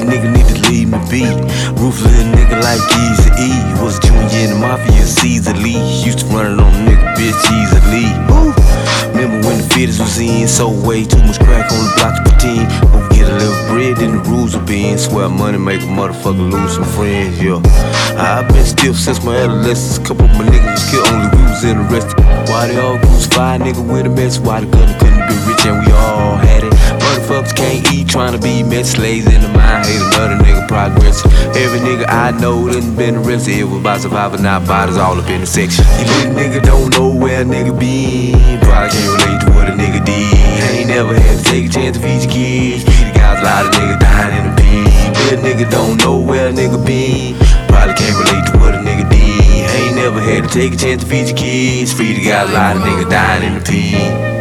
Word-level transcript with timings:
nigga 0.00 0.32
need 0.32 0.46
to 0.48 0.58
leave 0.68 0.88
me 0.88 0.98
be. 1.10 1.24
Ruthless 1.80 2.24
nigga 2.34 2.62
like 2.62 2.82
Easy 3.04 3.30
E. 3.38 3.50
Was 3.82 3.98
junior 4.00 4.28
in 4.44 4.50
the 4.50 4.58
mafia, 4.60 5.04
Caesar 5.04 5.54
Lee. 5.54 5.78
Used 6.04 6.20
to 6.20 6.26
run 6.26 6.52
it 6.52 6.60
on 6.60 6.72
nigga, 6.84 7.14
bitch, 7.14 7.42
easily. 7.54 8.10
Woo. 8.28 8.52
Remember 9.16 9.48
when 9.48 9.58
the 9.58 9.68
fitters 9.72 9.98
was 9.98 10.18
in, 10.18 10.46
so 10.46 10.68
way 10.68 11.04
too 11.04 11.18
much 11.24 11.38
crack 11.38 11.72
on 11.72 11.80
the 11.84 11.92
block 11.96 12.14
to 12.16 12.22
pretend. 12.28 12.68
We 12.92 13.16
get 13.16 13.28
a 13.30 13.36
little 13.36 13.60
bread, 13.72 13.96
then 13.96 14.22
the 14.22 14.22
rules 14.28 14.54
will 14.54 14.64
be 14.64 14.88
in. 14.88 14.98
Swear 14.98 15.28
money 15.28 15.56
make 15.56 15.80
a 15.80 15.86
motherfucker 15.86 16.50
lose 16.50 16.74
some 16.74 16.84
friends, 16.84 17.40
yeah. 17.40 17.62
I've 18.18 18.46
been 18.48 18.64
stiff 18.64 18.96
since 18.96 19.24
my 19.24 19.36
adolescence. 19.36 19.98
Couple 20.06 20.26
of 20.26 20.32
my 20.32 20.44
niggas 20.44 20.72
was 20.72 20.90
killed, 20.90 21.08
only 21.08 21.28
we 21.36 21.42
was 21.48 21.64
interested. 21.64 22.18
Why 22.50 22.68
they 22.68 22.78
all 22.78 22.98
crucified, 22.98 23.62
nigga 23.62 23.80
with 23.80 24.06
a 24.06 24.10
mess? 24.10 24.38
Why 24.38 24.60
the 24.60 24.66
gun 24.66 24.88
couldn't 25.00 25.24
be 25.28 25.34
rich 25.48 25.64
and 25.64 25.80
we 25.80 25.92
all 25.92 26.36
had 26.36 26.55
to 28.36 28.42
be 28.42 28.62
met, 28.62 28.86
slaves 28.86 29.26
in 29.26 29.40
the 29.40 29.48
mind, 29.48 29.86
hate 29.86 30.00
another 30.00 30.36
nigga 30.42 30.66
progress. 30.68 31.24
Every 31.56 31.80
nigga 31.80 32.06
I 32.08 32.30
know 32.32 32.68
done 32.70 32.96
been 32.96 33.16
arrested. 33.16 33.58
It 33.58 33.64
was 33.64 33.80
about 33.80 34.00
surviving, 34.00 34.42
not 34.42 34.66
bodies 34.66 34.96
all 34.96 35.18
up 35.18 35.28
in 35.28 35.40
the 35.40 35.46
section. 35.46 35.84
You 35.98 36.32
nigga 36.36 36.62
don't 36.62 36.90
know 36.90 37.08
where 37.08 37.42
a 37.42 37.44
nigga 37.44 37.78
been. 37.78 38.60
Probably 38.60 38.90
can't 38.90 39.12
relate 39.16 39.40
to 39.40 39.50
what 39.52 39.68
a 39.68 39.72
nigga 39.72 40.04
did. 40.04 40.76
Ain't 40.76 40.88
never 40.88 41.14
had 41.14 41.38
to 41.38 41.44
take 41.44 41.66
a 41.66 41.68
chance 41.68 41.96
to 41.96 42.02
feed 42.02 42.22
your 42.22 42.32
kids. 42.32 42.84
Feed 42.84 43.06
the 43.08 43.12
guys, 43.14 43.40
a 43.40 43.44
lot 43.44 43.66
of 43.66 43.72
niggas 43.72 44.00
dying 44.00 44.34
in 44.38 44.44
the 44.50 44.62
pen. 44.62 45.04
Little 45.24 45.44
nigga 45.44 45.70
don't 45.70 45.96
know 46.04 46.18
where 46.18 46.48
a 46.48 46.52
nigga 46.52 46.78
been. 46.84 47.36
Probably 47.68 47.94
can't 47.94 48.16
relate 48.16 48.44
to 48.52 48.58
what 48.58 48.74
a 48.74 48.78
nigga 48.78 49.08
did. 49.08 49.70
Ain't 49.70 49.96
never 49.96 50.20
had 50.20 50.44
to 50.44 50.50
take 50.50 50.74
a 50.74 50.76
chance 50.76 51.02
to 51.02 51.08
feed 51.08 51.28
your 51.28 51.36
kids. 51.36 51.92
Feed 51.92 52.16
the 52.16 52.24
guys, 52.28 52.50
a 52.50 52.52
lot 52.52 52.76
of 52.76 52.82
niggas 52.82 53.10
dying 53.10 53.44
in 53.44 53.54
the 53.58 53.64
pen. 53.64 54.35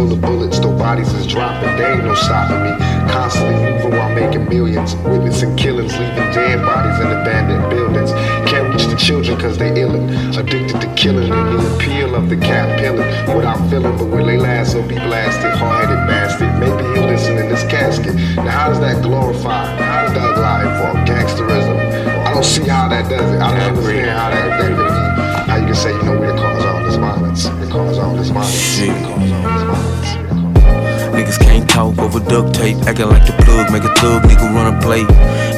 Full 0.00 0.12
of 0.12 0.20
bullets, 0.22 0.58
though 0.58 0.76
bodies 0.76 1.12
is 1.12 1.26
dropping. 1.26 1.76
They 1.76 1.92
ain't 1.92 2.04
no 2.04 2.14
stopping 2.14 2.62
me. 2.64 2.72
Constantly 3.12 3.56
moving 3.56 3.90
while 3.98 4.14
making 4.14 4.48
millions. 4.48 4.94
Witnessing 4.96 5.54
killings, 5.56 5.92
leaving 5.92 6.30
dead 6.32 6.58
bodies 6.64 6.98
in 7.00 7.06
abandoned 7.06 7.68
buildings. 7.68 8.10
Can't 8.48 8.72
reach 8.72 8.86
the 8.86 8.96
children 8.96 9.38
cause 9.38 9.58
they 9.58 9.70
illin'. 9.70 10.08
Addicted 10.38 10.80
to 10.80 10.88
killing 10.94 11.30
and 11.30 11.58
the 11.58 11.74
appeal 11.74 12.14
of 12.14 12.30
the 12.30 12.36
cat 12.36 12.78
pilling. 12.80 13.08
Without 13.36 13.60
feeling, 13.68 13.96
but 13.98 14.06
when 14.06 14.26
they 14.26 14.38
last, 14.38 14.72
they'll 14.72 14.88
be 14.88 14.94
blasted. 14.94 15.52
Hard-headed 15.60 16.06
bastard. 16.08 16.52
Maybe 16.58 16.82
he'll 16.94 17.06
listen 17.06 17.36
in 17.36 17.48
this 17.50 17.64
casket. 17.64 18.14
Now 18.36 18.48
how 18.48 18.68
does 18.70 18.80
that 18.80 19.02
glorify? 19.02 19.66
How 19.76 20.06
does 20.06 20.14
that 20.14 20.38
lie 20.38 20.68
for 20.80 20.98
gangsterism? 21.04 21.76
I 22.24 22.32
don't 22.32 22.44
see 22.44 22.64
how 22.64 22.88
that 22.88 23.10
does 23.10 23.30
it. 23.34 23.40
I 23.40 23.50
don't 23.50 23.76
understand 23.76 24.10
how 24.10 24.30
that, 24.30 24.48
that 24.48 24.66
could 24.66 24.76
be. 24.76 25.50
How 25.50 25.56
you 25.56 25.66
can 25.66 25.74
say, 25.74 25.92
you 25.92 26.02
know, 26.04 26.18
we 26.18 26.26
the 26.26 26.34
cause 26.34 26.64
all 26.64 26.82
this 26.84 26.96
violence. 26.96 27.48
We 27.48 27.66
cause 27.68 27.98
all 27.98 28.14
this 28.14 28.30
violence. 28.30 28.54
Shit. 28.54 28.90
All 29.04 29.49
talk 31.70 31.98
over 31.98 32.20
duct 32.20 32.54
tape, 32.54 32.76
acting 32.86 33.08
like 33.08 33.24
the 33.24 33.34
plug, 33.44 33.70
make 33.72 33.84
a 33.84 33.92
thug 34.02 34.22
nigga 34.26 34.46
run 34.54 34.74
a 34.74 34.80
play. 34.82 35.06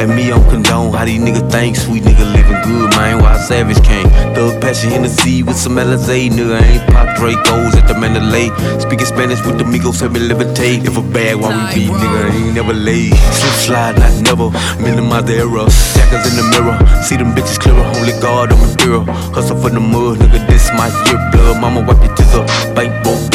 And 0.00 0.14
me 0.14 0.30
on 0.30 0.44
condone 0.50 0.92
how 0.92 1.04
these 1.04 1.20
niggas 1.20 1.50
think, 1.50 1.76
sweet 1.76 2.02
nigga 2.04 2.24
living 2.32 2.60
good, 2.68 2.90
man. 2.96 3.22
Why 3.22 3.36
Savage 3.38 3.82
came? 3.82 4.08
Thug 4.34 4.60
passion 4.60 4.92
in 4.92 5.02
the 5.02 5.08
sea 5.08 5.42
with 5.42 5.56
some 5.56 5.76
LSA, 5.76 6.30
nigga 6.30 6.60
I 6.60 6.64
ain't 6.64 6.86
pop 6.92 7.08
Dracos 7.16 7.74
at 7.74 7.88
the 7.88 7.94
Mandalay. 7.98 8.48
Speaking 8.78 9.06
Spanish 9.06 9.40
with 9.46 9.58
the 9.58 9.64
Migos, 9.64 10.00
help 10.00 10.12
me 10.12 10.20
levitate. 10.20 10.84
If 10.84 10.96
a 10.96 11.02
bag 11.02 11.36
why 11.36 11.50
we 11.56 11.62
beat, 11.74 11.90
nigga 11.90 12.18
I 12.24 12.36
ain't 12.36 12.54
never 12.54 12.74
late. 12.74 13.14
Slip 13.32 13.56
slide, 13.66 13.98
not 13.98 14.14
never. 14.28 14.48
Minimize 14.82 15.24
the 15.24 15.36
error. 15.44 15.66
Jackers 15.96 16.24
in 16.28 16.36
the 16.36 16.46
mirror, 16.52 16.76
see 17.02 17.16
them 17.16 17.32
bitches 17.32 17.58
clearer. 17.58 17.84
Only 17.96 18.12
God 18.20 18.52
on 18.52 18.60
my 18.60 18.68
mirror. 18.84 19.04
Hustle 19.32 19.56
for 19.56 19.70
the 19.70 19.80
mud, 19.80 20.18
nigga. 20.18 20.46
This 20.48 20.68
my 20.76 20.88
year, 21.08 21.20
blood. 21.32 21.60
Mama 21.60 21.80
wipe 21.86 22.02
your 22.04 22.21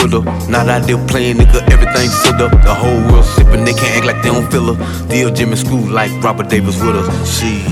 with 0.02 0.14
her. 0.14 0.24
Not 0.50 0.70
out 0.70 0.84
there 0.88 0.98
playing, 1.08 1.38
nigga. 1.38 1.62
Everything 1.72 2.10
set 2.10 2.42
up. 2.42 2.52
The 2.64 2.74
whole 2.74 3.02
world 3.12 3.26
sipping, 3.26 3.66
they 3.66 3.74
can't 3.74 3.98
act 3.98 4.06
like 4.06 4.22
they 4.24 4.30
don't 4.30 4.50
feel 4.52 4.74
her. 4.74 4.78
Still 5.08 5.34
Jimmy 5.34 5.56
School 5.56 5.86
like 5.90 6.12
Robert 6.24 6.50
Davis 6.50 6.80
with 6.82 6.96
us. 6.96 7.08
She. 7.28 7.64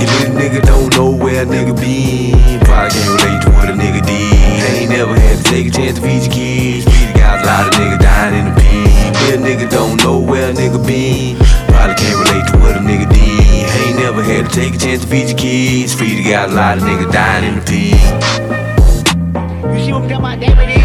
You 0.00 0.06
little 0.10 0.34
nigga 0.34 0.60
don't 0.66 0.94
know 0.96 1.10
where 1.10 1.42
a 1.42 1.46
nigga 1.46 1.74
been. 1.76 2.60
Probably 2.66 2.90
can't 2.90 3.08
relate 3.14 3.40
to 3.44 3.50
what 3.50 3.70
a 3.70 3.72
nigga 3.72 4.04
did. 4.04 4.80
Ain't 4.82 4.90
never 4.90 5.14
had 5.14 5.38
to 5.38 5.44
take 5.44 5.68
a 5.68 5.70
chance 5.70 5.98
to 5.98 6.04
feed 6.04 6.24
your 6.24 6.32
kids. 6.32 6.84
Feed 6.84 7.08
the 7.08 7.18
guys, 7.18 7.42
a 7.42 7.46
lot 7.46 7.66
of 7.68 7.74
niggas 7.80 8.00
dying 8.00 8.34
in 8.34 8.44
the 8.52 8.60
pen. 8.60 9.04
Little 9.24 9.44
nigga 9.46 9.70
don't 9.70 10.02
know 10.02 10.18
where 10.18 10.50
a 10.50 10.52
nigga 10.52 10.84
been. 10.84 11.36
Probably 11.68 11.94
can't 11.94 12.18
relate 12.18 12.46
to 12.50 12.58
what 12.58 12.76
a 12.76 12.80
nigga 12.80 13.08
did. 13.12 13.64
Ain't 13.86 13.98
never 13.98 14.22
had 14.22 14.50
to 14.50 14.54
take 14.54 14.74
a 14.74 14.78
chance 14.78 15.02
to 15.02 15.08
feed 15.08 15.28
your 15.28 15.38
kids. 15.38 15.94
Feed 15.94 16.24
the 16.24 16.30
guys, 16.30 16.50
a 16.50 16.54
lot 16.54 16.78
of 16.78 16.84
niggas 16.84 17.12
dying 17.12 17.44
in 17.44 17.54
the 17.60 17.64
pen. 17.64 18.34
You 19.74 19.84
see 19.84 19.92
what 19.92 20.02
I'm 20.02 20.08
talking 20.08 20.16
about? 20.16 20.40
Damn 20.40 20.83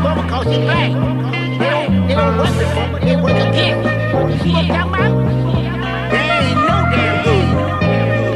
They 0.00 0.06
hate 0.06 0.16
Bummer 0.16 0.28
cause 0.30 0.46
he 0.46 0.58
black. 0.60 0.92
They 2.08 2.14
don't, 2.14 2.38
work 2.38 2.74
Bummer, 2.74 3.00
they 3.00 3.16
work 3.16 3.36
against. 3.36 3.84
You 3.84 4.38
see 4.38 4.52
what 4.52 4.64
I'm 4.64 4.88
talking 4.88 4.94
about? 4.94 6.10
They 6.10 6.24
ain't 6.40 6.56
no 6.56 6.76
damn 6.90 7.24
good. 7.24 7.48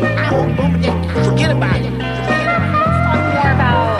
I 0.04 0.24
hope 0.28 0.56
Bummer 0.56 0.78
just 0.82 1.26
forget 1.26 1.50
about 1.50 1.76
it. 1.76 1.90
more 1.90 3.50
about 3.52 3.98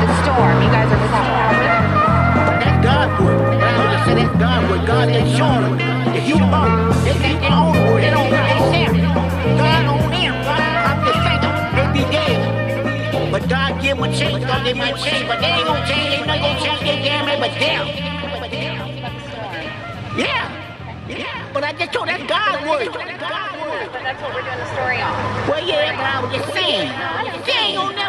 the 0.00 0.14
storm. 0.22 0.56
You 0.62 0.70
guys 0.72 0.92
are 0.92 1.02
talking 1.12 1.32
about 1.32 2.60
That's 2.64 2.78
God 2.84 3.08
work. 3.20 3.62
I 3.62 3.76
would 3.78 3.90
just 3.92 4.16
that's 4.16 4.38
God. 4.40 4.86
God 4.86 5.08
ain't 5.08 5.36
showing 5.36 5.76
them. 5.76 6.14
The 6.14 6.20
human 6.20 6.50
body. 6.50 6.72
They 7.04 7.12
think 7.12 7.40
they 7.40 7.48
own 7.48 7.72
the 7.74 7.80
word. 7.92 8.02
They 8.02 8.10
don't 8.10 8.30
they 8.30 8.38
it. 8.80 9.02
God 9.58 9.84
own 9.84 10.10
them. 10.10 10.34
I'm 10.88 10.98
just 11.04 11.20
saying 11.24 11.40
they 11.76 11.86
be 11.92 12.02
dead. 12.10 13.30
But 13.30 13.48
God 13.48 13.82
give 13.82 13.96
them 13.96 14.04
a 14.04 14.16
chance. 14.16 14.44
God 14.44 14.64
they 14.64 14.74
might 14.74 14.96
change. 14.96 15.28
But 15.28 15.40
they 15.40 15.46
ain't 15.46 15.61
gonna 15.61 15.61
change. 15.61 15.61
They 15.61 15.61
That's 22.90 23.20
God's 23.20 23.54
word. 23.62 23.88
But 23.92 24.02
that's 24.02 24.20
what 24.22 24.34
we're 24.34 24.42
doing 24.42 24.58
the 24.58 24.66
story 24.74 24.98
on. 25.00 25.14
Well, 25.48 25.62
yeah, 25.62 25.94
but 25.94 26.06
I 26.06 26.18
was 26.22 26.34
just 26.34 26.52
saying. 26.52 26.88
They 27.46 27.52
ain't 27.52 27.76
gonna 27.76 27.94
never 27.94 28.00
change. 28.00 28.01